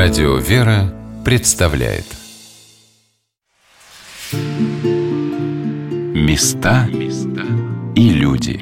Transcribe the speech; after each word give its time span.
Радио 0.00 0.36
«Вера» 0.36 0.94
представляет. 1.24 2.04
Места 6.14 6.88
и 7.96 8.10
люди. 8.10 8.60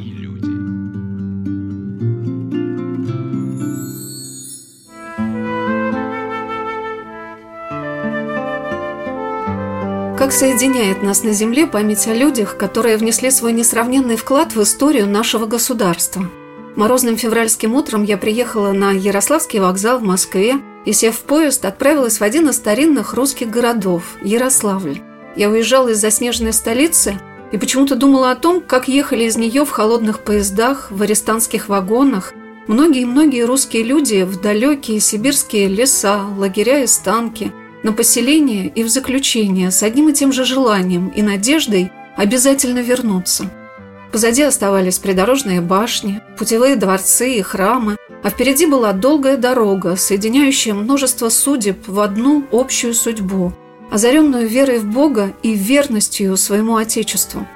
Как 10.16 10.32
соединяет 10.32 11.02
нас 11.02 11.22
на 11.22 11.34
Земле 11.34 11.66
память 11.66 12.06
о 12.06 12.14
людях, 12.14 12.56
которые 12.56 12.96
внесли 12.96 13.30
свой 13.30 13.52
несравненный 13.52 14.16
вклад 14.16 14.56
в 14.56 14.62
историю 14.62 15.06
нашего 15.06 15.44
государства– 15.44 16.30
Морозным 16.76 17.16
февральским 17.16 17.74
утром 17.74 18.04
я 18.04 18.18
приехала 18.18 18.72
на 18.72 18.90
Ярославский 18.90 19.60
вокзал 19.60 19.98
в 19.98 20.02
Москве 20.02 20.56
и, 20.86 20.92
сев 20.92 21.16
в 21.16 21.20
поезд, 21.22 21.66
отправилась 21.66 22.18
в 22.18 22.22
один 22.22 22.48
из 22.48 22.56
старинных 22.56 23.12
русских 23.12 23.50
городов– 23.50 24.16
Ярославль. 24.22 25.00
Я 25.36 25.50
уезжала 25.50 25.88
из 25.88 26.00
заснеженной 26.00 26.54
столицы 26.54 27.18
и 27.52 27.58
почему-то 27.58 27.96
думала 27.96 28.30
о 28.30 28.36
том, 28.36 28.62
как 28.62 28.88
ехали 28.88 29.24
из 29.24 29.36
нее 29.36 29.66
в 29.66 29.70
холодных 29.70 30.20
поездах, 30.20 30.90
в 30.90 31.02
арестантских 31.02 31.68
вагонах 31.68 32.32
многие-многие 32.68 33.44
русские 33.44 33.82
люди 33.82 34.22
в 34.22 34.40
далекие 34.40 35.00
сибирские 35.00 35.68
леса, 35.68 36.22
лагеря 36.38 36.82
и 36.82 36.86
станки, 36.86 37.52
на 37.82 37.92
поселение 37.92 38.68
и 38.68 38.82
в 38.82 38.88
заключение 38.88 39.70
с 39.70 39.82
одним 39.82 40.08
и 40.08 40.12
тем 40.12 40.32
же 40.32 40.44
желанием 40.44 41.08
и 41.08 41.20
надеждой 41.20 41.92
обязательно 42.16 42.78
вернуться– 42.78 43.50
Позади 44.12 44.42
оставались 44.42 44.98
придорожные 44.98 45.60
башни, 45.60 46.22
путевые 46.38 46.76
дворцы 46.76 47.34
и 47.34 47.42
храмы, 47.42 47.96
а 48.22 48.30
впереди 48.30 48.66
была 48.66 48.92
долгая 48.92 49.36
дорога, 49.36 49.96
соединяющая 49.96 50.74
множество 50.74 51.28
судеб 51.28 51.86
в 51.86 52.00
одну 52.00 52.44
общую 52.50 52.94
судьбу, 52.94 53.52
озаренную 53.90 54.48
верой 54.48 54.78
в 54.78 54.86
Бога 54.86 55.32
и 55.42 55.54
верностью 55.54 56.36
своему 56.36 56.76
Отечеству. 56.76 57.46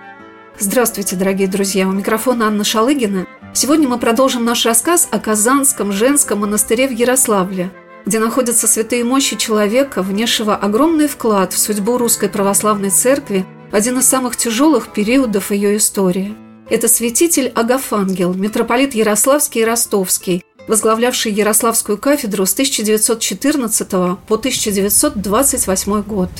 Здравствуйте, 0.59 1.17
дорогие 1.17 1.48
друзья! 1.48 1.89
У 1.89 1.92
микрофона 1.92 2.47
Анна 2.48 2.64
Шалыгина. 2.64 3.27
Сегодня 3.55 3.89
мы 3.89 3.98
продолжим 3.98 4.45
наш 4.45 4.67
рассказ 4.67 5.09
о 5.11 5.19
Казанском 5.19 5.92
женском 5.92 6.41
монастыре 6.41 6.87
в 6.87 6.92
Ярославле, 6.92 7.70
где 8.05 8.19
находятся 8.19 8.69
святые 8.69 9.05
мощи 9.05 9.37
человека, 9.37 10.03
внесшего 10.03 10.55
огромный 10.55 11.09
вклад 11.09 11.53
в 11.53 11.59
судьбу 11.59 11.97
Русской 11.97 12.29
Православной 12.29 12.91
Церкви 12.91 13.47
один 13.73 13.99
из 13.99 14.07
самых 14.07 14.37
тяжелых 14.37 14.93
периодов 14.93 15.53
ее 15.53 15.77
истории– 15.77 16.35
это 16.71 16.89
святитель 16.89 17.49
Агафангел, 17.49 18.35
митрополит 18.35 18.95
Ярославский 18.95 19.63
и 19.63 19.65
Ростовский, 19.65 20.45
возглавлявший 20.67 21.33
Ярославскую 21.33 21.98
кафедру 21.98 22.47
с 22.47 22.53
1914 22.53 23.91
по 23.91 24.35
1928 24.35 26.03
год. 26.03 26.31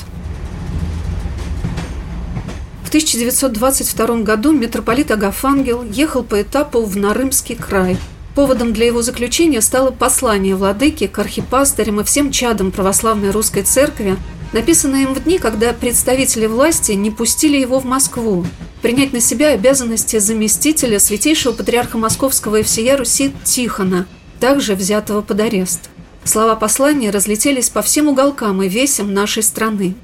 В 2.83 2.87
1922 2.89 4.21
году 4.23 4.51
митрополит 4.51 5.11
Агафангел 5.11 5.83
ехал 5.83 6.23
по 6.23 6.41
этапу 6.41 6.83
в 6.83 6.97
Нарымский 6.97 7.55
край. 7.55 7.97
Поводом 8.35 8.73
для 8.73 8.87
его 8.87 9.01
заключения 9.01 9.61
стало 9.61 9.91
послание 9.91 10.55
владыки 10.55 11.07
к 11.07 11.19
архипастырям 11.19 12.01
и 12.01 12.03
всем 12.03 12.31
чадам 12.31 12.71
православной 12.71 13.31
русской 13.31 13.63
церкви 13.63 14.17
написанное 14.53 15.03
им 15.03 15.13
в 15.13 15.23
дни, 15.23 15.37
когда 15.37 15.73
представители 15.73 16.45
власти 16.45 16.93
не 16.93 17.11
пустили 17.11 17.57
его 17.57 17.79
в 17.79 17.85
Москву, 17.85 18.45
принять 18.81 19.13
на 19.13 19.19
себя 19.19 19.49
обязанности 19.49 20.19
заместителя 20.19 20.99
святейшего 20.99 21.53
патриарха 21.53 21.97
Московского 21.97 22.57
и 22.57 22.63
всея 22.63 22.97
Руси 22.97 23.33
Тихона, 23.43 24.07
также 24.39 24.75
взятого 24.75 25.21
под 25.21 25.39
арест. 25.39 25.89
Слова 26.23 26.55
послания 26.55 27.09
разлетелись 27.09 27.69
по 27.69 27.81
всем 27.81 28.07
уголкам 28.09 28.61
и 28.61 28.69
весям 28.69 29.13
нашей 29.13 29.43
страны. 29.43 29.95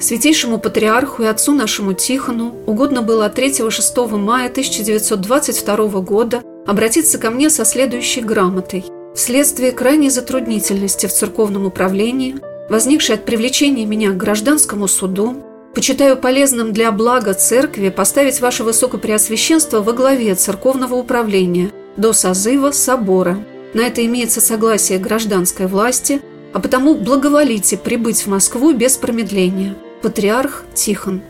Святейшему 0.00 0.58
патриарху 0.58 1.24
и 1.24 1.26
отцу 1.26 1.52
нашему 1.52 1.92
Тихону 1.92 2.54
угодно 2.66 3.02
было 3.02 3.26
от 3.26 3.38
3-6 3.38 4.16
мая 4.16 4.48
1922 4.48 5.76
года 6.00 6.42
обратиться 6.66 7.18
ко 7.18 7.30
мне 7.30 7.50
со 7.50 7.66
следующей 7.66 8.22
грамотой– 8.22 8.84
Вследствие 9.14 9.72
крайней 9.72 10.10
затруднительности 10.10 11.06
в 11.06 11.12
церковном 11.12 11.66
управлении, 11.66 12.36
возникшей 12.68 13.16
от 13.16 13.24
привлечения 13.24 13.84
меня 13.84 14.10
к 14.10 14.16
гражданскому 14.16 14.86
суду, 14.86 15.36
почитаю 15.74 16.16
полезным 16.16 16.72
для 16.72 16.92
блага 16.92 17.34
церкви 17.34 17.88
поставить 17.88 18.40
ваше 18.40 18.62
высокопреосвященство 18.62 19.82
во 19.82 19.92
главе 19.92 20.34
церковного 20.34 20.94
управления 20.94 21.70
до 21.96 22.12
созыва 22.12 22.70
собора. 22.70 23.44
На 23.74 23.82
это 23.82 24.04
имеется 24.06 24.40
согласие 24.40 24.98
гражданской 24.98 25.66
власти, 25.66 26.22
а 26.52 26.60
потому 26.60 26.94
благоволите 26.94 27.76
прибыть 27.76 28.22
в 28.22 28.26
Москву 28.28 28.72
без 28.72 28.96
промедления. 28.96 29.74
Патриарх 30.02 30.64
Тихон. 30.74 31.22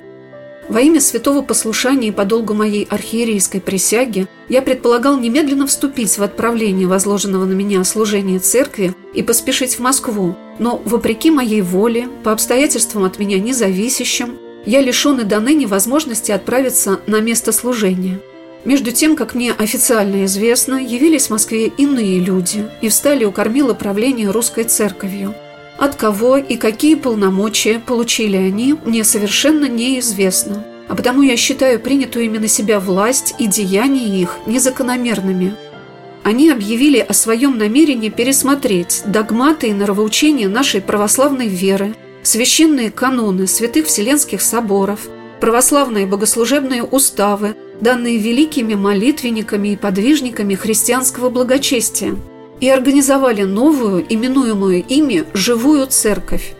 Во 0.70 0.80
имя 0.80 1.00
святого 1.00 1.42
послушания 1.42 2.08
и 2.08 2.12
по 2.12 2.24
долгу 2.24 2.54
моей 2.54 2.86
архиерейской 2.88 3.60
присяги 3.60 4.28
я 4.48 4.62
предполагал 4.62 5.18
немедленно 5.18 5.66
вступить 5.66 6.16
в 6.16 6.22
отправление 6.22 6.86
возложенного 6.86 7.44
на 7.44 7.54
меня 7.54 7.82
служения 7.82 8.38
церкви 8.38 8.94
и 9.12 9.24
поспешить 9.24 9.74
в 9.74 9.80
Москву, 9.80 10.36
но, 10.60 10.80
вопреки 10.84 11.32
моей 11.32 11.60
воле, 11.60 12.06
по 12.22 12.30
обстоятельствам 12.30 13.02
от 13.02 13.18
меня 13.18 13.40
независящим, 13.40 14.38
я 14.64 14.80
лишен 14.80 15.18
и 15.18 15.24
до 15.24 15.40
ныне 15.40 15.66
возможности 15.66 16.30
отправиться 16.30 17.00
на 17.08 17.20
место 17.20 17.50
служения. 17.50 18.20
Между 18.64 18.92
тем, 18.92 19.16
как 19.16 19.34
мне 19.34 19.52
официально 19.52 20.24
известно, 20.26 20.74
явились 20.74 21.26
в 21.26 21.30
Москве 21.30 21.66
иные 21.66 22.20
люди 22.20 22.68
и 22.80 22.90
встали 22.90 23.24
у 23.24 23.32
кормила 23.32 23.74
правления 23.74 24.30
русской 24.30 24.62
церковью– 24.62 25.34
от 25.78 25.94
кого 25.96 26.36
и 26.36 26.56
какие 26.56 26.94
полномочия 26.94 27.78
получили 27.78 28.36
они, 28.36 28.74
мне 28.84 29.02
совершенно 29.04 29.66
неизвестно. 29.66 30.64
А 30.88 30.94
потому 30.94 31.22
я 31.22 31.36
считаю 31.36 31.80
принятую 31.80 32.26
ими 32.26 32.38
на 32.38 32.48
себя 32.48 32.80
власть 32.80 33.34
и 33.38 33.46
деяния 33.46 34.20
их 34.20 34.38
незакономерными. 34.46 35.54
Они 36.22 36.50
объявили 36.50 36.98
о 36.98 37.12
своем 37.14 37.56
намерении 37.56 38.10
пересмотреть 38.10 39.02
догматы 39.06 39.68
и 39.68 39.72
норовоучения 39.72 40.48
нашей 40.48 40.82
православной 40.82 41.48
веры, 41.48 41.94
священные 42.22 42.90
каноны 42.90 43.46
святых 43.46 43.86
вселенских 43.86 44.42
соборов, 44.42 45.08
православные 45.40 46.06
богослужебные 46.06 46.82
уставы, 46.82 47.56
данные 47.80 48.18
великими 48.18 48.74
молитвенниками 48.74 49.68
и 49.68 49.76
подвижниками 49.76 50.54
христианского 50.54 51.30
благочестия– 51.30 52.16
и 52.60 52.68
организовали 52.68 53.42
новую, 53.42 54.04
именуемую 54.08 54.84
ими 54.86 55.24
«Живую 55.34 55.86
Церковь». 55.86 56.54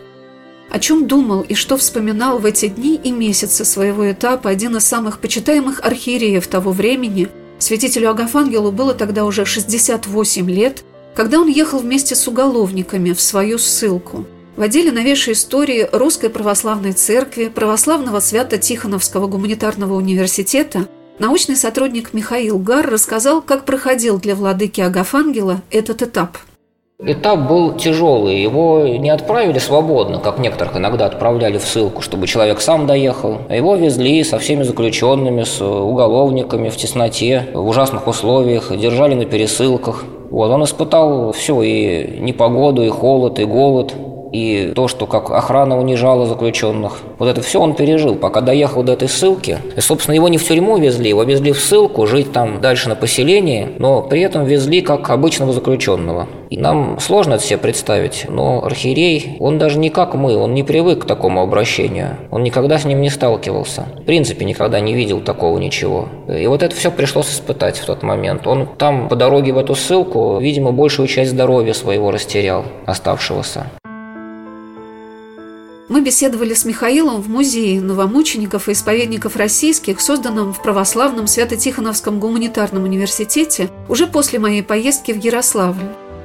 О 0.69 0.79
чем 0.79 1.07
думал 1.07 1.41
и 1.41 1.53
что 1.53 1.77
вспоминал 1.77 2.39
в 2.39 2.45
эти 2.45 2.67
дни 2.67 2.95
и 2.95 3.11
месяцы 3.11 3.65
своего 3.65 4.09
этапа 4.09 4.49
один 4.49 4.77
из 4.77 4.85
самых 4.85 5.19
почитаемых 5.19 5.81
архиереев 5.83 6.47
того 6.47 6.71
времени, 6.71 7.27
святителю 7.59 8.09
Агафангелу 8.09 8.71
было 8.71 8.93
тогда 8.93 9.25
уже 9.25 9.45
68 9.45 10.49
лет, 10.49 10.83
когда 11.13 11.39
он 11.39 11.49
ехал 11.49 11.79
вместе 11.79 12.15
с 12.15 12.27
уголовниками 12.27 13.11
в 13.11 13.19
свою 13.19 13.57
ссылку. 13.57 14.25
В 14.55 14.61
отделе 14.61 14.91
новейшей 14.91 15.33
истории 15.33 15.87
Русской 15.91 16.29
Православной 16.29 16.93
Церкви 16.93 17.51
Православного 17.53 18.21
Свято-Тихоновского 18.21 19.27
гуманитарного 19.27 19.93
университета– 19.93 20.87
Научный 21.19 21.55
сотрудник 21.55 22.13
Михаил 22.13 22.57
Гар 22.57 22.89
рассказал, 22.89 23.41
как 23.41 23.65
проходил 23.65 24.19
для 24.19 24.35
владыки 24.35 24.81
Агафангела 24.81 25.61
этот 25.69 26.01
этап. 26.01 26.37
Этап 27.03 27.47
был 27.47 27.73
тяжелый, 27.73 28.39
его 28.39 28.85
не 28.85 29.09
отправили 29.09 29.57
свободно, 29.57 30.19
как 30.19 30.37
некоторых 30.37 30.77
иногда 30.77 31.07
отправляли 31.07 31.57
в 31.57 31.63
ссылку, 31.63 32.03
чтобы 32.03 32.27
человек 32.27 32.61
сам 32.61 32.85
доехал. 32.85 33.39
А 33.49 33.55
его 33.55 33.75
везли 33.75 34.23
со 34.23 34.37
всеми 34.37 34.61
заключенными, 34.61 35.43
с 35.43 35.59
уголовниками 35.61 36.69
в 36.69 36.77
тесноте, 36.77 37.47
в 37.53 37.67
ужасных 37.67 38.05
условиях, 38.05 38.75
держали 38.77 39.15
на 39.15 39.25
пересылках. 39.25 40.03
Вот, 40.29 40.51
он 40.51 40.63
испытал 40.63 41.31
все, 41.31 41.61
и 41.63 42.19
непогоду, 42.19 42.83
и 42.83 42.89
холод, 42.89 43.39
и 43.39 43.45
голод, 43.45 43.93
и 44.31 44.71
то, 44.75 44.87
что 44.87 45.07
как 45.07 45.31
охрана 45.31 45.77
унижала 45.77 46.25
заключенных. 46.25 46.99
Вот 47.19 47.27
это 47.27 47.41
все 47.41 47.59
он 47.59 47.73
пережил, 47.75 48.15
пока 48.15 48.41
доехал 48.41 48.83
до 48.83 48.93
этой 48.93 49.09
ссылки. 49.09 49.57
И, 49.75 49.81
собственно, 49.81 50.15
его 50.15 50.27
не 50.29 50.37
в 50.37 50.47
тюрьму 50.47 50.77
везли, 50.77 51.09
его 51.09 51.23
везли 51.23 51.51
в 51.51 51.59
ссылку, 51.59 52.07
жить 52.07 52.31
там 52.31 52.61
дальше 52.61 52.89
на 52.89 52.95
поселении, 52.95 53.69
но 53.77 54.01
при 54.01 54.21
этом 54.21 54.45
везли 54.45 54.81
как 54.81 55.09
обычного 55.09 55.53
заключенного. 55.53 56.27
И 56.49 56.57
нам 56.57 56.99
сложно 56.99 57.35
это 57.35 57.43
себе 57.43 57.57
представить, 57.57 58.25
но 58.27 58.63
архиерей, 58.63 59.37
он 59.39 59.57
даже 59.57 59.79
не 59.79 59.89
как 59.89 60.15
мы, 60.15 60.35
он 60.35 60.53
не 60.53 60.63
привык 60.63 61.03
к 61.03 61.05
такому 61.05 61.41
обращению. 61.41 62.17
Он 62.29 62.43
никогда 62.43 62.77
с 62.77 62.85
ним 62.85 63.01
не 63.01 63.09
сталкивался. 63.09 63.85
В 63.99 64.03
принципе, 64.03 64.45
никогда 64.45 64.79
не 64.79 64.93
видел 64.93 65.21
такого 65.21 65.57
ничего. 65.59 66.09
И 66.27 66.45
вот 66.47 66.63
это 66.63 66.75
все 66.75 66.91
пришлось 66.91 67.29
испытать 67.29 67.77
в 67.77 67.85
тот 67.85 68.03
момент. 68.03 68.47
Он 68.47 68.67
там 68.77 69.07
по 69.07 69.15
дороге 69.15 69.53
в 69.53 69.57
эту 69.57 69.75
ссылку, 69.75 70.39
видимо, 70.39 70.71
большую 70.71 71.07
часть 71.07 71.31
здоровья 71.31 71.73
своего 71.73 72.11
растерял, 72.11 72.65
оставшегося. 72.85 73.67
Мы 75.91 75.99
беседовали 75.99 76.53
с 76.53 76.63
Михаилом 76.63 77.21
в 77.21 77.27
музее 77.27 77.81
новомучеников 77.81 78.69
и 78.69 78.71
исповедников 78.71 79.35
российских, 79.35 79.99
созданном 79.99 80.53
в 80.53 80.63
православном 80.63 81.27
Свято-Тихоновском 81.27 82.17
гуманитарном 82.17 82.85
университете 82.85 83.69
уже 83.89 84.07
после 84.07 84.39
моей 84.39 84.63
поездки 84.63 85.11
в 85.11 85.21
Ярославль. 85.21 85.83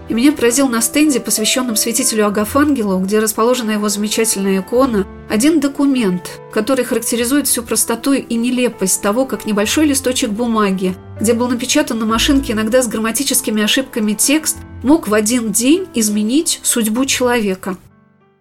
И 0.08 0.14
меня 0.14 0.30
поразил 0.30 0.68
на 0.68 0.80
стенде, 0.80 1.18
посвященном 1.18 1.74
святителю 1.74 2.28
Агафангелу, 2.28 3.00
где 3.00 3.18
расположена 3.18 3.72
его 3.72 3.88
замечательная 3.88 4.60
икона, 4.60 5.04
один 5.28 5.58
документ, 5.58 6.40
который 6.52 6.84
характеризует 6.84 7.48
всю 7.48 7.64
простоту 7.64 8.12
и 8.12 8.34
нелепость 8.36 9.02
того, 9.02 9.24
как 9.24 9.46
небольшой 9.46 9.86
листочек 9.86 10.30
бумаги, 10.30 10.94
где 11.20 11.32
был 11.32 11.48
напечатан 11.48 11.98
на 11.98 12.06
машинке 12.06 12.52
иногда 12.52 12.82
с 12.82 12.86
грамматическими 12.86 13.64
ошибками 13.64 14.12
текст, 14.12 14.58
мог 14.84 15.08
в 15.08 15.14
один 15.14 15.50
день 15.50 15.88
изменить 15.92 16.60
судьбу 16.62 17.04
человека– 17.04 17.76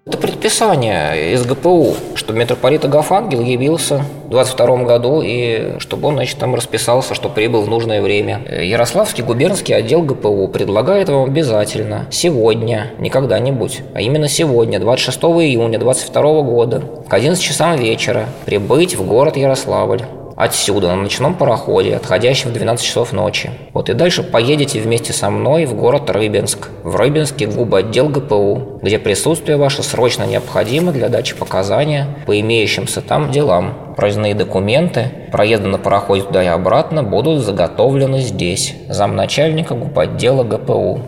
это 0.08 0.20
предписание 0.20 1.34
из 1.34 1.44
ГПУ, 1.48 1.96
что 2.14 2.32
митрополит 2.32 2.86
Агафангел 2.86 3.42
явился 3.42 4.06
в 4.26 4.30
22 4.30 4.84
году, 4.84 5.24
и 5.24 5.80
чтобы 5.80 6.10
он, 6.10 6.16
значит, 6.16 6.38
там 6.38 6.54
расписался, 6.54 7.16
что 7.16 7.28
прибыл 7.28 7.62
в 7.62 7.70
нужное 7.70 8.04
время. 8.04 8.40
Ярославский 8.62 9.24
губернский 9.24 9.74
отдел 9.74 10.04
ГПУ 10.04 10.48
предлагает 10.50 11.10
вам 11.10 11.24
обязательно 11.24 12.06
сегодня, 12.12 12.92
не 13.00 13.10
когда-нибудь, 13.10 13.82
а 13.96 14.02
именно 14.02 14.28
сегодня, 14.28 14.80
26 14.80 15.18
июня 15.24 15.80
22 15.80 16.42
года, 16.44 16.84
к 17.10 17.12
11 17.12 17.44
часам 17.44 17.78
вечера, 17.78 18.28
прибыть 18.46 18.96
в 18.96 19.08
город 19.08 19.38
Ярославль 19.38 20.04
отсюда, 20.36 20.90
на 20.90 20.96
ночном 20.96 21.36
пароходе, 21.36 21.96
отходящем 21.96 22.50
в 22.50 22.54
12 22.54 22.86
часов 22.86 23.14
ночи. 23.14 23.52
Вот 23.74 23.90
и 23.90 23.94
дальше 23.94 24.24
поедете 24.24 24.80
вместе 24.82 25.14
со 25.14 25.30
мной 25.30 25.66
в 25.66 25.76
город 25.76 26.10
Рыбинск, 26.10 26.70
в 26.84 26.96
Рыбинске 26.96 27.48
в 27.48 27.76
отдел 27.76 28.10
ГПУ, 28.10 28.80
где 28.82 29.00
присутствие 29.00 29.58
ваше 29.58 29.84
срочно 29.84 30.24
необходимо 30.24 30.92
для 30.92 31.10
дачи 31.10 31.36
показания 31.36 32.18
по 32.26 32.40
имеющимся 32.40 33.02
там 33.02 33.32
делам. 33.32 33.94
Проездные 33.96 34.36
документы, 34.36 35.30
проезды 35.32 35.68
на 35.68 35.78
пароходе 35.78 36.24
туда 36.24 36.44
и 36.44 36.48
обратно 36.48 37.02
будут 37.02 37.44
заготовлены 37.44 38.20
здесь, 38.20 38.76
замначальника 38.90 39.76
отдела 39.96 40.44
ГПУ. 40.44 41.00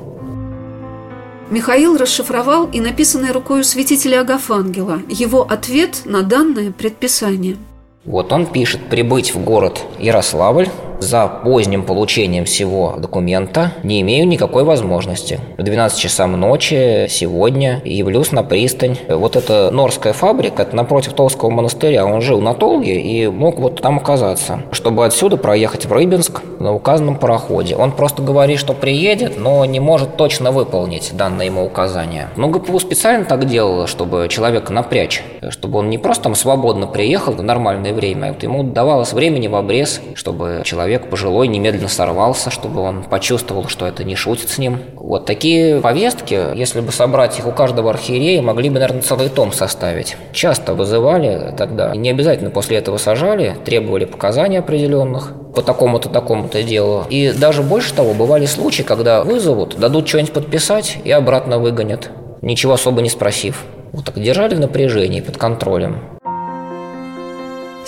Михаил 1.49 1.97
расшифровал 1.97 2.65
и 2.67 2.81
написанный 2.81 3.31
рукой 3.31 3.63
святителя 3.63 4.21
Агафангела 4.21 4.99
его 5.07 5.43
ответ 5.43 6.01
на 6.05 6.23
данное 6.23 6.71
предписание– 6.71 7.57
вот 8.07 8.31
он 8.31 8.45
пишет 8.45 8.89
«Прибыть 8.89 9.35
в 9.35 9.43
город 9.43 9.83
Ярославль 9.99 10.69
за 10.99 11.27
поздним 11.27 11.83
получением 11.83 12.45
всего 12.45 12.95
документа 12.97 13.73
не 13.83 14.01
имею 14.01 14.27
никакой 14.27 14.63
возможности. 14.63 15.39
В 15.57 15.63
12 15.63 15.99
часам 15.99 16.39
ночи 16.39 17.07
сегодня 17.09 17.81
явлюсь 17.85 18.31
на 18.31 18.43
пристань. 18.43 18.97
Вот 19.09 19.35
эта 19.35 19.69
Норская 19.71 20.13
фабрика, 20.13 20.63
это 20.63 20.75
напротив 20.75 21.13
Толского 21.13 21.49
монастыря. 21.49 22.05
Он 22.05 22.21
жил 22.21 22.41
на 22.41 22.53
Толге 22.53 22.99
и 22.99 23.27
мог 23.27 23.59
вот 23.59 23.81
там 23.81 23.97
оказаться. 23.97 24.61
Чтобы 24.71 25.05
отсюда 25.05 25.37
проехать 25.37 25.85
в 25.85 25.93
Рыбинск 25.93 26.41
на 26.59 26.73
указанном 26.73 27.17
пароходе. 27.17 27.75
Он 27.75 27.91
просто 27.91 28.21
говорит, 28.21 28.59
что 28.59 28.73
приедет, 28.73 29.37
но 29.37 29.63
не 29.65 29.79
может 29.79 30.17
точно 30.17 30.51
выполнить 30.51 31.11
данное 31.13 31.45
ему 31.45 31.65
указание. 31.65 32.29
Но 32.35 32.47
ГПУ 32.49 32.79
специально 32.79 33.25
так 33.25 33.45
делало, 33.45 33.87
чтобы 33.87 34.27
человека 34.29 34.73
напрячь. 34.73 35.23
Чтобы 35.49 35.79
он 35.79 35.89
не 35.89 35.97
просто 35.97 36.23
там 36.23 36.35
свободно 36.35 36.87
приехал 36.87 37.33
в 37.33 37.43
нормальное 37.43 37.93
время, 37.93 38.27
а 38.27 38.33
вот 38.33 38.43
ему 38.43 38.63
давалось 38.63 39.13
времени 39.13 39.47
в 39.47 39.55
обрез, 39.55 40.01
чтобы 40.15 40.61
человек 40.65 40.86
человек 40.87 41.09
пожилой 41.09 41.49
немедленно 41.49 41.89
сорвался, 41.89 42.49
чтобы 42.49 42.79
он 42.79 43.03
почувствовал, 43.03 43.67
что 43.67 43.85
это 43.85 44.05
не 44.05 44.15
шутит 44.15 44.49
с 44.49 44.57
ним. 44.57 44.79
Вот 44.95 45.25
такие 45.25 45.81
повестки, 45.81 46.55
если 46.55 46.79
бы 46.79 46.93
собрать 46.93 47.37
их 47.37 47.45
у 47.45 47.51
каждого 47.51 47.89
архиерея, 47.89 48.41
могли 48.41 48.69
бы, 48.69 48.75
наверное, 48.75 49.01
целый 49.01 49.27
том 49.27 49.51
составить. 49.51 50.15
Часто 50.31 50.73
вызывали 50.73 51.53
тогда, 51.57 51.93
не 51.93 52.09
обязательно 52.09 52.51
после 52.51 52.77
этого 52.77 52.95
сажали, 52.95 53.57
требовали 53.65 54.05
показаний 54.05 54.59
определенных 54.59 55.33
по 55.53 55.61
такому-то, 55.61 56.07
такому-то 56.07 56.63
делу. 56.63 57.03
И 57.09 57.33
даже 57.33 57.63
больше 57.63 57.93
того, 57.93 58.13
бывали 58.13 58.45
случаи, 58.45 58.83
когда 58.83 59.25
вызовут, 59.25 59.75
дадут 59.77 60.07
что-нибудь 60.07 60.31
подписать 60.31 60.99
и 61.03 61.11
обратно 61.11 61.59
выгонят, 61.59 62.11
ничего 62.41 62.73
особо 62.73 63.01
не 63.01 63.09
спросив. 63.09 63.65
Вот 63.91 64.05
так 64.05 64.21
держали 64.21 64.55
в 64.55 64.61
напряжении, 64.61 65.19
под 65.19 65.35
контролем. 65.35 66.16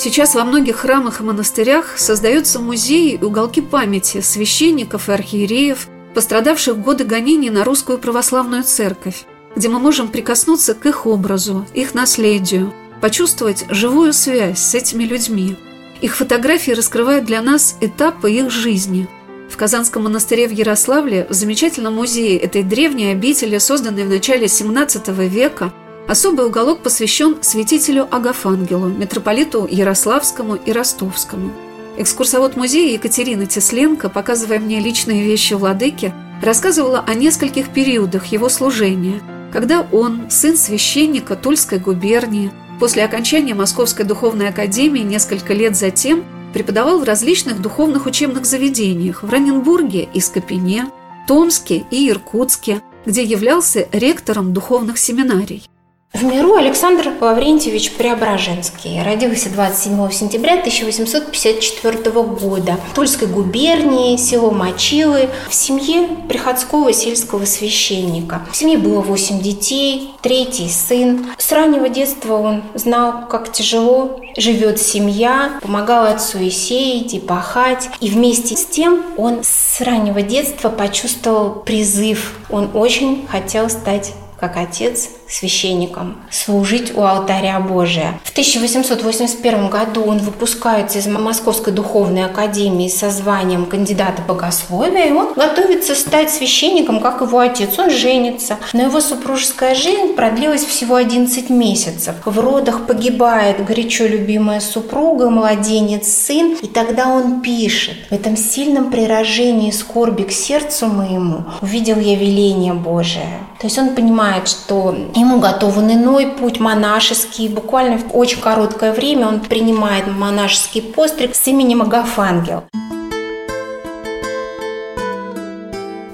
Сейчас 0.01 0.34
во 0.34 0.46
многих 0.46 0.78
храмах 0.78 1.19
и 1.19 1.24
монастырях 1.25 1.98
создаются 1.98 2.57
музеи 2.60 3.16
и 3.16 3.22
уголки 3.22 3.60
памяти 3.60 4.22
священников 4.22 5.10
и 5.10 5.12
архиереев, 5.12 5.90
пострадавших 6.13 6.75
в 6.75 6.81
годы 6.81 7.04
гонений 7.04 7.50
на 7.50 7.66
русскую 7.66 7.98
православную 7.98 8.63
церковь, 8.63 9.25
где 9.57 9.68
мы 9.68 9.78
можем 9.78 10.07
прикоснуться 10.07 10.74
к 10.74 10.86
их 10.86 11.06
образу, 11.06 11.66
их 11.74 11.96
наследию, 11.96 12.74
почувствовать 13.01 13.66
живую 13.68 14.13
связь 14.13 14.60
с 14.60 14.74
этими 14.74 15.04
людьми. 15.04 15.57
Их 16.00 16.16
фотографии 16.16 16.72
раскрывают 16.72 17.25
для 17.25 17.42
нас 17.42 17.75
этапы 17.81 18.31
их 18.31 18.50
жизни. 18.50 19.10
В 19.50 19.57
Казанском 19.57 20.04
монастыре 20.04 20.48
в 20.48 20.52
Ярославле, 20.52 21.28
в 21.30 21.34
замечательном 21.34 21.95
музее 21.95 22.38
этой 22.38 22.63
древней 22.63 23.12
обители, 23.12 23.57
созданной 23.57 24.06
в 24.06 24.10
начале 24.10 24.45
XVII 24.45 25.28
века, 25.28 25.74
Особый 26.10 26.48
уголок 26.48 26.82
посвящен 26.82 27.38
святителю 27.44 28.08
Агафангелу, 28.10 28.88
митрополиту 28.88 29.68
Ярославскому 29.70 30.56
и 30.56 30.72
Ростовскому. 30.72 31.52
Экскурсовод 31.98 32.56
музея 32.56 32.94
Екатерина 32.94 33.46
Тесленко, 33.46 34.10
показывая 34.10 34.58
мне 34.58 34.80
личные 34.80 35.24
вещи 35.24 35.54
владыки, 35.54 36.12
рассказывала 36.42 37.04
о 37.06 37.14
нескольких 37.14 37.70
периодах 37.70 38.26
его 38.26 38.50
служения, 38.50 39.22
когда 39.54 39.86
он, 39.92 40.32
сын 40.32 40.58
священника 40.58 41.36
Тульской 41.36 41.78
губернии, 41.78 42.52
после 42.80 43.06
окончания 43.06 43.54
Московской 43.54 44.04
духовной 44.04 44.50
академии 44.50 45.02
несколько 45.02 45.54
лет 45.54 45.76
затем 45.76 46.24
преподавал 46.54 46.98
в 46.98 47.04
различных 47.04 47.62
духовных 47.62 48.08
учебных 48.08 48.48
заведениях 48.48 49.22
в 49.22 49.30
Раненбурге 49.30 50.10
и 50.12 50.20
Скопине, 50.20 50.88
Томске 51.28 51.86
и 51.92 52.10
Иркутске, 52.10 52.82
где 53.06 53.22
являлся 53.22 53.88
ректором 53.92 54.54
духовных 54.54 54.98
семинарий. 54.98 55.70
В 56.12 56.24
миру 56.24 56.56
Александр 56.56 57.12
Лаврентьевич 57.22 57.92
Преображенский 57.92 59.04
родился 59.04 59.48
27 59.52 60.10
сентября 60.10 60.54
1854 60.54 62.12
года 62.24 62.78
в 62.92 62.96
Тульской 62.96 63.28
губернии, 63.28 64.18
село 64.18 64.50
Мочилы, 64.50 65.30
в 65.48 65.54
семье 65.54 66.08
приходского 66.28 66.92
сельского 66.94 67.46
священника. 67.46 68.42
В 68.52 68.56
семье 68.56 68.80
было 68.80 69.02
8 69.02 69.40
детей, 69.40 70.16
третий 70.22 70.68
сын. 70.68 71.28
С 71.38 71.52
раннего 71.52 71.90
детства 71.90 72.38
он 72.38 72.64
знал, 72.74 73.28
как 73.28 73.52
тяжело 73.52 74.20
живет 74.36 74.82
семья, 74.82 75.60
помогал 75.62 76.08
отцу 76.08 76.40
и 76.40 76.50
сеять, 76.50 77.14
и 77.14 77.20
пахать. 77.20 77.88
И 78.00 78.10
вместе 78.10 78.58
с 78.58 78.66
тем 78.66 79.06
он 79.16 79.44
с 79.44 79.80
раннего 79.80 80.24
детства 80.24 80.70
почувствовал 80.70 81.52
призыв. 81.52 82.33
Он 82.50 82.72
очень 82.74 83.28
хотел 83.30 83.69
стать 83.69 84.14
как 84.40 84.57
отец 84.57 85.10
священником, 85.30 86.18
служить 86.31 86.95
у 86.95 87.04
алтаря 87.04 87.59
Божия. 87.59 88.19
В 88.24 88.31
1881 88.31 89.69
году 89.69 90.04
он 90.04 90.18
выпускается 90.18 91.00
из 91.00 91.07
Московской 91.07 91.71
духовной 91.71 92.26
академии 92.26 92.90
со 92.90 93.09
званием 93.09 93.66
кандидата 93.66 94.21
богословия, 94.21 95.06
и 95.06 95.12
он 95.12 95.33
готовится 95.33 95.95
стать 95.95 96.31
священником, 96.31 97.00
как 97.00 97.21
его 97.21 97.40
отец. 97.40 97.78
Он 97.78 97.90
женится, 97.90 98.57
но 98.74 98.83
его 98.83 99.00
супружеская 99.02 99.76
жизнь 99.76 100.14
продлилась 100.16 100.66
всего 100.66 100.95
11 100.95 101.50
месяцев. 101.50 102.16
В 102.26 102.40
родах 102.40 102.88
погибает 102.88 103.64
горячо 103.64 104.06
любимая 104.07 104.59
супруга, 104.59 105.30
младенец, 105.30 106.07
сын, 106.07 106.57
и 106.62 106.68
тогда 106.68 107.07
он 107.07 107.42
пишет, 107.42 107.95
в 108.09 108.14
этом 108.14 108.36
сильном 108.36 108.92
приражении 108.92 109.71
скорби 109.71 110.24
к 110.24 110.31
сердцу 110.31 110.88
моему 110.88 111.45
увидел 111.62 112.00
я 112.00 112.16
веление 112.16 112.74
Божие. 112.74 113.30
То 113.59 113.68
есть 113.68 113.78
он 113.78 113.90
понимает, 113.90 114.48
что 114.48 114.95
ему 115.19 115.40
готовен 115.40 115.92
иной 115.92 116.28
путь 116.28 116.59
монашеский. 116.59 117.47
Буквально 117.47 117.97
в 117.97 118.16
очень 118.16 118.40
короткое 118.40 118.94
время 118.94 119.28
он 119.28 119.40
принимает 119.42 120.07
монашеский 120.07 120.81
постриг 120.81 121.35
с 121.35 121.47
именем 121.47 121.81
Агафангел. 121.81 122.64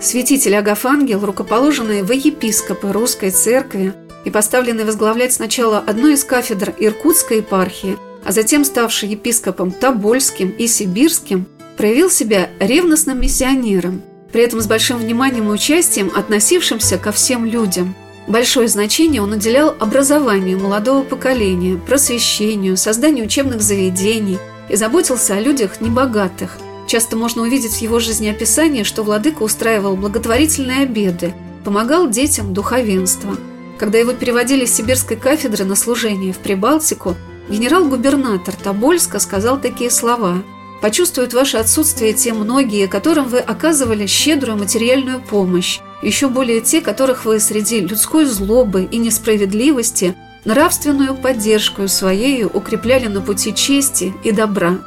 Святитель 0.02 0.56
Агафангел, 0.56 1.26
рукоположенный 1.26 2.04
в 2.04 2.12
епископы 2.12 2.92
русской 2.92 3.32
церкви 3.32 3.94
и 4.24 4.30
поставленный 4.30 4.86
возглавлять 4.86 5.34
сначала 5.34 5.80
одной 5.80 6.14
из 6.14 6.24
кафедр 6.24 6.74
Иркутской 6.78 7.38
епархии, 7.38 7.98
а 8.24 8.32
затем 8.32 8.64
ставший 8.66 9.10
епископом 9.10 9.72
Тобольским 9.72 10.50
и 10.50 10.68
Сибирским, 10.68 11.48
проявил 11.78 12.10
себя 12.10 12.50
ревностным 12.60 13.20
миссионером– 13.20 14.02
при 14.36 14.44
этом 14.44 14.60
с 14.60 14.68
большим 14.68 14.98
вниманием 14.98 15.48
и 15.48 15.54
участием, 15.54 16.12
относившимся 16.14 16.98
ко 16.98 17.14
всем 17.14 17.46
людям. 17.46 17.96
Большое 18.28 18.68
значение 18.68 19.22
он 19.22 19.34
уделял 19.34 19.76
образованию 19.80 20.60
молодого 20.60 21.04
поколения, 21.04 21.78
просвещению, 21.78 22.76
созданию 22.76 23.26
учебных 23.26 23.62
заведений 23.62 24.40
и 24.68 24.76
заботился 24.76 25.36
о 25.36 25.40
людях 25.40 25.80
небогатых. 25.80 26.58
Часто 26.88 27.18
можно 27.18 27.44
увидеть 27.44 27.74
в 27.74 27.82
его 27.82 28.00
жизнеописании, 28.00 28.84
что 28.84 29.04
владыка 29.04 29.44
устраивал 29.44 29.96
благотворительные 29.96 30.84
обеды, 30.84 31.34
помогал 31.64 32.10
детям 32.10 32.54
духовенства. 32.54 33.38
Когда 33.78 34.00
его 34.00 34.14
переводили 34.14 34.66
с 34.66 34.76
сибирской 34.76 35.18
кафедры 35.18 35.66
на 35.66 35.76
служение 35.76 36.34
в 36.34 36.38
Прибалтику, 36.40 37.16
генерал-губернатор 37.50 38.56
Тобольска 38.56 39.20
сказал 39.20 39.62
такие 39.62 39.92
слова– 39.92 40.44
Почувствуют 40.82 41.34
ваше 41.34 41.58
отсутствие 41.58 42.14
те 42.14 42.34
многие, 42.34 42.88
которым 42.88 43.28
вы 43.28 43.40
оказывали 43.40 44.06
щедрую 44.06 44.58
материальную 44.58 45.20
помощь, 45.20 45.80
еще 46.06 46.30
более 46.30 46.62
те, 46.62 46.82
которых 46.82 47.26
вы 47.26 47.40
среди 47.40 47.82
людской 47.82 48.26
злобы 48.26 48.84
и 48.84 48.98
несправедливости 48.98 50.16
нравственную 50.46 51.16
поддержку 51.16 51.88
своею 51.88 52.50
укрепляли 52.54 53.08
на 53.08 53.22
пути 53.22 53.54
чести 53.54 54.14
и 54.24 54.32
добра. 54.32 54.78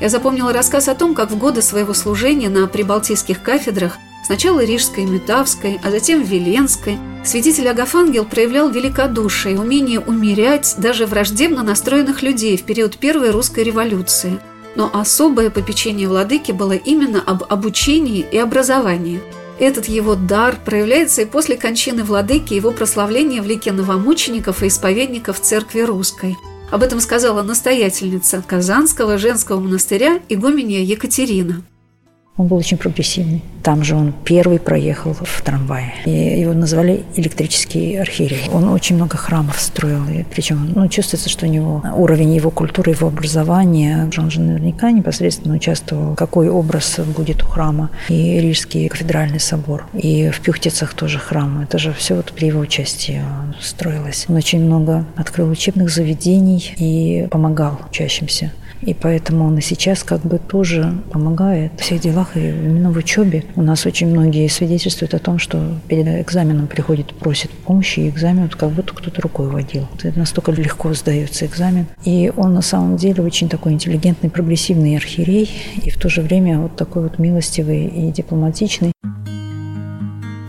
Я 0.00 0.08
запомнила 0.08 0.52
рассказ 0.52 0.88
о 0.88 0.94
том, 0.94 1.14
как 1.14 1.30
в 1.30 1.38
годы 1.38 1.60
своего 1.60 1.92
служения 1.92 2.48
на 2.48 2.66
прибалтийских 2.68 3.42
кафедрах 3.42 3.98
Сначала 4.28 4.62
Рижской 4.62 5.04
и 5.04 5.06
Метавской, 5.06 5.80
а 5.82 5.90
затем 5.90 6.22
Веленской, 6.22 6.98
святитель 7.24 7.66
Агафангел 7.68 8.26
проявлял 8.26 8.68
великодушие 8.68 9.54
и 9.54 9.58
умение 9.58 10.00
умерять 10.00 10.74
даже 10.76 11.06
враждебно 11.06 11.62
настроенных 11.62 12.20
людей 12.20 12.58
в 12.58 12.64
период 12.64 12.98
Первой 12.98 13.30
русской 13.30 13.64
революции. 13.64 14.38
Но 14.76 14.90
особое 14.92 15.48
попечение 15.48 16.08
владыки 16.08 16.52
было 16.52 16.72
именно 16.72 17.22
об 17.22 17.44
обучении 17.48 18.26
и 18.30 18.36
образовании. 18.36 19.22
Этот 19.58 19.86
его 19.86 20.14
дар 20.14 20.56
проявляется 20.64 21.22
и 21.22 21.24
после 21.26 21.56
кончины 21.56 22.04
владыки 22.04 22.54
его 22.54 22.70
прославления 22.70 23.42
в 23.42 23.46
лике 23.46 23.72
новомучеников 23.72 24.62
и 24.62 24.68
исповедников 24.68 25.40
Церкви 25.40 25.80
Русской. 25.80 26.36
Об 26.70 26.82
этом 26.82 27.00
сказала 27.00 27.42
настоятельница 27.42 28.42
Казанского 28.46 29.18
женского 29.18 29.58
монастыря 29.58 30.20
игуменья 30.28 30.80
Екатерина. 30.80 31.62
Он 32.38 32.46
был 32.46 32.56
очень 32.56 32.78
прогрессивный. 32.78 33.42
Там 33.64 33.82
же 33.82 33.96
он 33.96 34.14
первый 34.24 34.60
проехал 34.60 35.12
в 35.12 35.42
трамвае. 35.42 35.92
И 36.06 36.40
его 36.40 36.52
назвали 36.52 37.04
электрический 37.16 37.96
архиерей. 37.96 38.48
Он 38.52 38.68
очень 38.68 38.94
много 38.94 39.16
храмов 39.16 39.60
строил. 39.60 40.08
И 40.08 40.22
причем 40.22 40.70
ну, 40.74 40.88
чувствуется, 40.88 41.28
что 41.28 41.46
у 41.46 41.48
него 41.48 41.82
уровень 41.96 42.34
его 42.34 42.50
культуры, 42.50 42.92
его 42.92 43.08
образования. 43.08 44.08
Он 44.16 44.30
же 44.30 44.40
наверняка 44.40 44.92
непосредственно 44.92 45.56
участвовал, 45.56 46.14
какой 46.14 46.48
образ 46.48 47.00
будет 47.14 47.42
у 47.42 47.46
храма. 47.46 47.90
И 48.08 48.40
Рижский 48.40 48.88
кафедральный 48.88 49.40
собор. 49.40 49.86
И 49.92 50.30
в 50.30 50.40
Пюхтицах 50.40 50.94
тоже 50.94 51.18
храм. 51.18 51.60
Это 51.62 51.78
же 51.78 51.92
все 51.92 52.14
вот 52.14 52.32
при 52.32 52.46
его 52.46 52.60
участии 52.60 53.20
строилось. 53.60 54.26
Он 54.28 54.36
очень 54.36 54.64
много 54.64 55.04
открыл 55.16 55.50
учебных 55.50 55.90
заведений 55.90 56.72
и 56.78 57.26
помогал 57.30 57.80
учащимся. 57.90 58.52
И 58.82 58.94
поэтому 58.94 59.46
он 59.46 59.58
и 59.58 59.60
сейчас 59.60 60.02
как 60.02 60.20
бы 60.22 60.38
тоже 60.38 60.92
помогает 61.10 61.72
в 61.76 61.82
всех 61.82 62.00
делах, 62.00 62.36
и 62.36 62.40
именно 62.40 62.92
в 62.92 62.96
учебе. 62.96 63.44
У 63.56 63.62
нас 63.62 63.86
очень 63.86 64.08
многие 64.08 64.48
свидетельствуют 64.48 65.14
о 65.14 65.18
том, 65.18 65.38
что 65.38 65.60
перед 65.88 66.06
экзаменом 66.06 66.66
приходит, 66.66 67.14
просит 67.14 67.50
помощи, 67.50 68.00
и 68.00 68.08
экзамен 68.08 68.44
вот 68.44 68.56
как 68.56 68.70
будто 68.70 68.94
кто-то 68.94 69.20
рукой 69.20 69.48
водил. 69.48 69.86
Это 70.02 70.18
настолько 70.18 70.52
легко 70.52 70.94
сдается 70.94 71.46
экзамен. 71.46 71.86
И 72.04 72.32
он 72.36 72.54
на 72.54 72.62
самом 72.62 72.96
деле 72.96 73.22
очень 73.22 73.48
такой 73.48 73.72
интеллигентный, 73.72 74.30
прогрессивный 74.30 74.96
архиерей, 74.96 75.50
и 75.82 75.90
в 75.90 75.98
то 75.98 76.08
же 76.08 76.22
время 76.22 76.58
вот 76.58 76.76
такой 76.76 77.02
вот 77.02 77.18
милостивый 77.18 77.86
и 77.86 78.12
дипломатичный. 78.12 78.92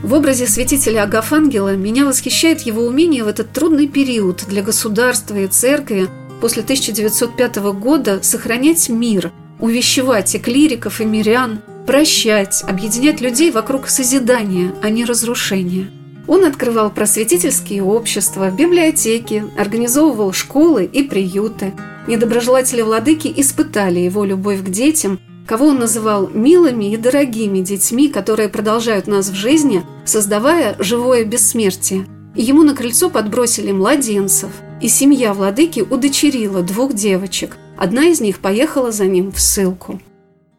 В 0.09 0.13
образе 0.13 0.48
святителя 0.48 1.03
Агафангела 1.03 1.75
меня 1.75 2.05
восхищает 2.05 2.62
его 2.62 2.83
умение 2.83 3.24
в 3.24 3.27
этот 3.27 3.51
трудный 3.51 3.88
период 3.88 4.43
для 4.48 4.63
государства 4.63 5.36
и 5.36 5.45
церкви 5.45 6.07
после 6.39 6.63
1905 6.63 7.58
года 7.74 8.19
сохранять 8.22 8.89
мир, 8.89 9.31
увещевать 9.60 10.34
и 10.36 10.39
клириков, 10.39 11.01
и 11.01 11.05
мирян, 11.05 11.62
прощать, 11.86 12.63
объединять 12.67 13.22
людей 13.22 13.51
вокруг 13.51 13.89
созидания, 13.89 14.74
а 14.81 14.89
не 14.89 15.05
разрушения. 15.05 15.91
Он 16.27 16.46
открывал 16.46 16.91
просветительские 16.91 17.84
общества, 17.84 18.51
библиотеки, 18.51 19.46
организовывал 19.58 20.31
школы 20.31 20.86
и 20.86 21.03
приюты. 21.03 21.74
Недоброжелатели 22.08 22.81
владыки 22.84 23.34
испытали 23.36 24.00
его 24.00 24.25
любовь 24.25 24.63
к 24.63 24.69
детям, 24.69 25.19
кого 25.48 25.67
он 25.67 25.79
называл 25.79 26.29
милыми 26.31 26.93
и 26.93 26.98
дорогими 26.98 27.62
детьми, 27.62 28.10
которые 28.10 28.50
продолжают 28.50 29.08
нас 29.08 29.29
в 29.29 29.34
жизни, 29.34 29.84
создавая 30.05 30.75
живое 30.77 31.25
бессмертие. 31.25 32.05
И 32.36 32.43
ему 32.43 32.62
на 32.62 32.75
крыльцо 32.75 33.10
подбросили 33.10 33.72
младенцев– 33.72 34.51
и 34.81 34.88
семья 34.88 35.33
владыки 35.33 35.81
удочерила 35.81 36.62
двух 36.62 36.93
девочек. 36.93 37.57
Одна 37.77 38.05
из 38.07 38.21
них 38.21 38.39
поехала 38.39 38.91
за 38.91 39.05
ним 39.05 39.31
в 39.31 39.39
ссылку. 39.39 40.00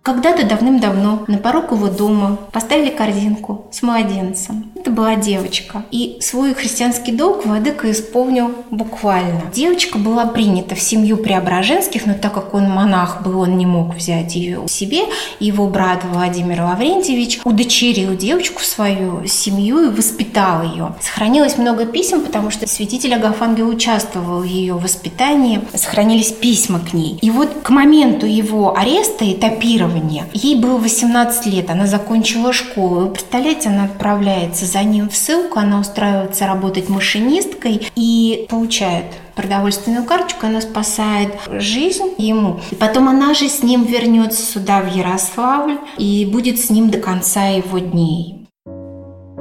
Когда-то 0.03 0.47
давным-давно 0.47 1.25
на 1.27 1.37
порог 1.37 1.73
его 1.73 1.89
дома 1.89 2.39
поставили 2.53 2.89
корзинку 2.89 3.67
с 3.71 3.83
младенцем. 3.83 4.73
Это 4.75 4.91
была 4.91 5.15
девочка. 5.17 5.85
И 5.91 6.17
свой 6.23 6.55
христианский 6.55 7.13
долг 7.13 7.45
Владыка 7.45 7.91
исполнил 7.91 8.51
буквально. 8.71 9.43
Девочка 9.53 9.99
была 9.99 10.25
принята 10.25 10.75
в 10.75 10.81
семью 10.81 11.19
Преображенских, 11.19 12.07
но 12.07 12.15
так 12.15 12.33
как 12.33 12.55
он 12.55 12.65
монах 12.71 13.23
был, 13.23 13.41
он 13.41 13.59
не 13.59 13.67
мог 13.67 13.95
взять 13.95 14.37
ее 14.37 14.67
себе. 14.69 15.03
Его 15.39 15.67
брат 15.67 16.03
Владимир 16.11 16.63
Лаврентьевич 16.63 17.41
удочерил 17.45 18.17
девочку 18.17 18.61
в 18.63 18.65
свою 18.65 19.27
семью 19.27 19.81
и 19.85 19.95
воспитал 19.95 20.63
ее. 20.63 20.95
Сохранилось 21.03 21.59
много 21.59 21.85
писем, 21.85 22.23
потому 22.23 22.51
что 22.51 22.67
святитель 22.67 23.15
Агафангел 23.15 23.69
участвовал 23.69 24.41
в 24.41 24.45
ее 24.45 24.79
воспитании. 24.79 25.61
Сохранились 25.75 26.33
письма 26.33 26.81
к 26.81 26.95
ней. 26.95 27.19
И 27.21 27.31
вот 27.31 27.51
к 27.63 27.69
моменту 27.69 28.25
его 28.25 28.75
ареста 28.75 29.27
и 29.27 29.35
топирования 29.35 29.91
планирования. 30.01 30.27
Ей 30.33 30.61
было 30.61 30.79
18 30.79 31.47
лет, 31.47 31.71
она 31.71 31.87
закончила 31.87 32.53
школу. 32.53 33.01
Вы 33.01 33.11
представляете, 33.11 33.69
она 33.69 33.85
отправляется 33.85 34.67
за 34.67 34.83
ним 34.83 35.09
в 35.09 35.17
ссылку, 35.17 35.59
она 35.59 35.81
устраивается 35.81 36.47
работать 36.47 36.89
машинисткой 36.89 37.89
и 37.97 38.47
получает 38.49 39.05
продовольственную 39.35 40.05
карточку, 40.05 40.47
она 40.47 40.61
спасает 40.61 41.35
жизнь 41.51 42.15
ему. 42.19 42.61
И 42.71 42.75
потом 42.75 43.09
она 43.09 43.35
же 43.35 43.49
с 43.49 43.63
ним 43.63 43.85
вернется 43.85 44.43
сюда, 44.43 44.81
в 44.83 44.95
Ярославль, 44.95 45.79
и 45.99 46.29
будет 46.31 46.59
с 46.61 46.71
ним 46.71 46.91
до 46.91 46.99
конца 46.99 47.47
его 47.47 47.79
дней. 47.79 48.37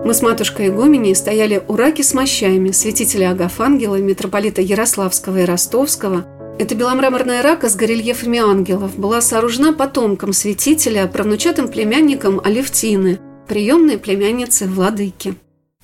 Мы 0.06 0.14
с 0.14 0.22
матушкой 0.22 0.70
Игуменей 0.70 1.14
стояли 1.14 1.62
у 1.68 1.76
раки 1.76 2.02
с 2.02 2.14
мощами 2.14 2.72
святителя 2.72 3.32
Агафангела, 3.32 3.98
митрополита 3.98 4.62
Ярославского 4.62 5.40
и 5.40 5.46
Ростовского– 5.46 6.26
эта 6.60 6.76
беломраморная 6.76 7.42
рака 7.42 7.70
с 7.70 7.78
горельефами 7.78 8.38
ангелов 8.38 9.00
была 9.00 9.22
сооружена 9.22 9.72
потомком 9.72 10.34
святителя, 10.34 11.08
правнучатым 11.08 11.70
племянником 11.70 12.42
Алевтины, 12.44 13.18
приемной 13.48 13.98
племянницы 13.98 14.68
владыки. 14.68 15.36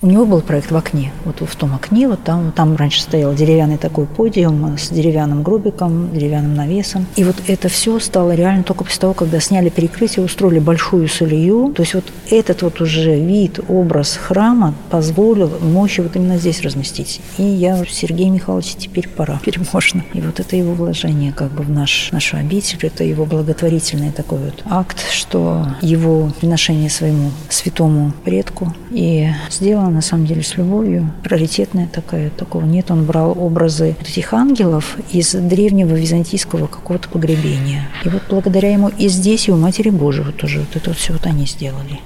У 0.02 0.08
него 0.08 0.26
был 0.26 0.42
проект 0.42 0.72
в 0.72 0.76
окне, 0.76 1.14
вот 1.24 1.40
в 1.40 1.56
том 1.56 1.74
окне, 1.74 2.10
вот 2.10 2.22
там, 2.22 2.52
там 2.52 2.76
раньше 2.76 3.02
стоял 3.02 3.34
деревянный 3.34 3.78
такой 3.78 4.06
подиум 4.06 4.78
с 4.78 4.90
деревянным 4.90 5.42
грубиком, 5.42 6.14
деревянным 6.14 6.54
навесом. 6.54 7.06
И 7.16 7.24
вот 7.24 7.38
это 7.48 7.70
все 7.70 7.98
стало 8.00 8.36
реально 8.36 8.64
только 8.64 8.84
после 8.84 9.00
того, 9.00 9.14
когда 9.14 9.40
сняли 9.40 9.70
перекрытие, 9.70 10.26
устроили 10.26 10.60
большую 10.60 11.08
солью. 11.08 11.74
То 11.74 11.82
есть 11.82 11.94
вот 11.94 12.04
этот 12.30 12.62
вот 12.62 12.82
уже 12.82 13.18
вид, 13.18 13.62
образ 13.70 14.18
храма 14.18 14.76
позволил 14.90 15.50
мощи 15.62 16.02
вот 16.02 16.18
именно 16.18 16.38
здесь 16.38 16.62
разместить. 16.62 17.22
И 17.38 17.44
я, 17.44 17.82
Сергей 17.90 18.30
Михайлович, 18.30 18.76
теперь 18.76 19.08
пора, 19.08 19.40
теперь 19.40 19.62
можно. 19.72 20.04
И 20.14 20.20
вот 20.20 20.42
это 20.42 20.58
его 20.58 20.74
вложение 20.74 21.32
как 21.32 21.52
бы 21.52 21.64
в 21.64 21.70
наш, 21.70 22.12
нашу 22.12 22.36
обитель, 22.36 22.80
это 22.82 23.06
его 23.06 23.26
благотворительный 23.26 24.12
такой 24.12 24.40
вот 24.40 24.62
акт, 24.70 25.10
что 25.10 25.66
его 25.82 26.30
приношение 26.42 26.90
своему 26.90 27.32
святому 27.48 28.12
предку 28.26 28.76
и 28.92 29.30
сделано 29.50 29.85
на 29.90 30.02
самом 30.02 30.26
деле 30.26 30.44
с 30.44 30.58
любовью, 30.58 31.12
раритетная 31.24 31.88
такая, 31.92 32.30
такого 32.30 32.64
нет. 32.64 32.92
Он 32.92 33.06
брал 33.06 33.38
образы 33.38 33.96
этих 34.00 34.34
ангелов 34.34 34.98
из 35.12 35.34
древнего 35.34 35.94
византийского 35.96 36.68
какого-то 36.68 37.10
погребения. 37.10 37.88
И 38.04 38.10
вот 38.10 38.24
благодаря 38.30 38.72
ему 38.72 38.90
и 38.90 39.08
здесь, 39.08 39.48
и 39.48 39.52
у 39.52 39.58
Матери 39.58 39.90
Божьей 39.90 40.24
вот 40.24 40.38
тоже 40.38 40.60
вот 40.60 40.76
это 40.76 40.90
вот 40.90 40.98
все 40.98 41.14
вот 41.14 41.26
они 41.26 41.46
сделали. 41.46 42.00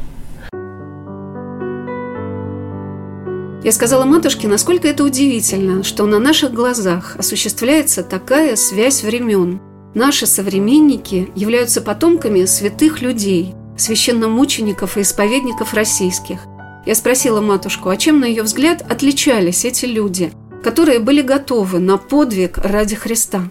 Я 3.64 3.72
сказала 3.74 4.06
матушке, 4.06 4.48
насколько 4.48 4.88
это 4.88 5.04
удивительно, 5.04 5.84
что 5.84 6.06
на 6.06 6.20
наших 6.20 6.54
глазах 6.54 7.16
осуществляется 7.18 8.04
такая 8.04 8.56
связь 8.56 9.04
времен. 9.04 9.60
Наши 9.94 10.28
современники 10.28 11.30
являются 11.36 11.82
потомками 11.82 12.46
святых 12.46 13.02
людей, 13.02 13.54
священномучеников 13.78 14.98
и 14.98 15.02
исповедников 15.02 15.74
российских– 15.74 16.40
я 16.86 16.96
спросила 16.96 17.42
матушку, 17.42 17.90
а 17.90 17.98
чем, 17.98 18.20
на 18.20 18.26
ее 18.26 18.44
взгляд, 18.44 18.84
отличались 18.90 19.66
эти 19.66 19.86
люди, 19.86 20.32
которые 20.64 21.00
были 21.00 21.22
готовы 21.22 21.80
на 21.80 21.98
подвиг 21.98 22.58
ради 22.58 22.96
Христа? 22.96 23.50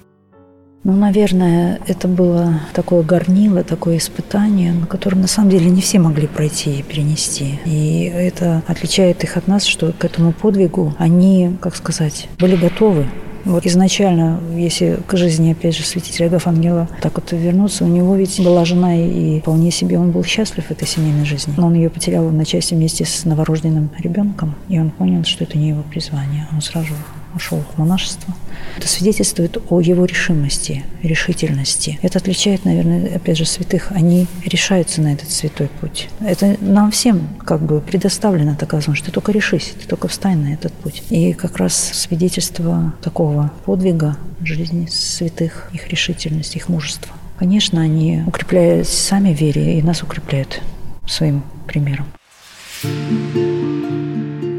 Ну, 0.85 0.92
наверное, 0.92 1.80
это 1.87 2.06
было 2.06 2.61
такое 2.73 3.02
горнило, 3.02 3.64
такое 3.64 3.99
испытание, 3.99 4.73
на 4.73 4.87
которое 4.87 5.16
на 5.16 5.26
самом 5.26 5.50
деле 5.50 5.68
не 5.68 5.80
все 5.80 5.99
могли 5.99 6.26
пройти 6.26 6.78
и 6.78 6.82
перенести. 6.82 7.58
И 7.64 8.04
это 8.04 8.62
отличает 8.66 9.25
их 9.25 9.37
от 9.37 9.49
нас, 9.49 9.64
что 9.64 9.92
к 9.92 10.04
этому 10.04 10.32
подвигу 10.32 10.94
они, 10.99 11.56
как 11.61 11.75
сказать, 11.76 12.28
были 12.38 12.56
готовы. 12.56 13.06
Вот 13.45 13.66
изначально, 13.66 14.40
если 14.54 14.99
к 15.07 15.16
жизни, 15.16 15.52
опять 15.52 15.76
же, 15.76 15.85
святителя 15.85 16.26
Агафангела 16.26 16.88
так 17.00 17.14
вот 17.14 17.33
вернуться, 17.33 17.85
у 17.85 17.88
него 17.88 18.14
ведь 18.16 18.40
была 18.40 18.64
жена, 18.64 18.97
и 18.97 19.40
вполне 19.40 19.71
себе 19.71 19.99
он 19.99 20.11
был 20.11 20.25
счастлив 20.25 20.66
в 20.66 20.71
этой 20.71 20.87
семейной 20.87 21.25
жизни. 21.25 21.54
Но 21.57 21.68
он 21.68 21.75
ее 21.75 21.90
потерял 21.90 22.28
на 22.30 22.45
части 22.45 22.75
вместе 22.75 23.04
с 23.04 23.25
новорожденным 23.25 23.90
ребенком, 23.99 24.54
и 24.68 24.78
он 24.78 24.90
понял, 24.90 25.25
что 25.25 25.45
это 25.45 25.57
не 25.59 25.71
его 25.71 25.83
призвание. 25.83 26.47
Он 26.52 26.61
сразу 26.61 26.95
ушел 27.35 27.62
в 27.75 27.78
монашество. 27.78 28.35
Это 28.76 28.88
свидетельствует 28.88 29.58
о 29.68 29.80
его 29.80 30.04
решимости, 30.04 30.85
решительности. 31.02 31.99
Это 32.02 32.18
отличает, 32.18 32.64
наверное, 32.64 33.16
опять 33.16 33.38
же, 33.38 33.44
святых. 33.44 33.92
Они 33.92 34.26
решаются 34.44 35.00
на 35.00 35.12
этот 35.12 35.30
святой 35.30 35.68
путь. 35.80 36.08
Это 36.20 36.56
нам 36.61 36.90
всем 36.90 37.28
как 37.44 37.61
бы 37.62 37.80
предоставлена 37.80 38.54
такая 38.54 38.80
возможность. 38.80 39.06
Ты 39.06 39.12
только 39.12 39.32
решись, 39.32 39.75
ты 39.80 39.87
только 39.87 40.08
встань 40.08 40.38
на 40.38 40.52
этот 40.52 40.73
путь. 40.73 41.02
И 41.11 41.32
как 41.32 41.56
раз 41.58 41.75
свидетельство 41.75 42.94
такого 43.02 43.52
подвига 43.64 44.16
жизни 44.42 44.87
святых, 44.90 45.70
их 45.73 45.88
решительность, 45.88 46.56
их 46.56 46.68
мужество. 46.68 47.12
Конечно, 47.38 47.80
они 47.80 48.23
укрепляют 48.26 48.88
сами 48.88 49.32
вере 49.32 49.78
и 49.78 49.82
нас 49.82 50.02
укрепляют 50.02 50.61
своим 51.06 51.42
примером. 51.66 52.06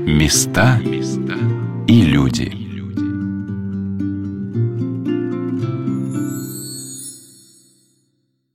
Места 0.05 0.79
и 1.87 2.01
люди. 2.01 2.58